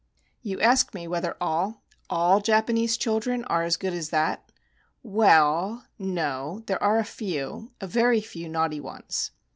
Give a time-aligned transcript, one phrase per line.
[0.41, 4.51] You ask me whether all, all Japanese chil dren are as good as that?
[5.03, 9.29] Well— no, there are a few, a very few naughty ones.